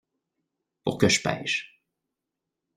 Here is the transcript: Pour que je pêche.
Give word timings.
Pour 0.83 0.97
que 0.97 1.07
je 1.09 1.21
pêche. 1.21 1.79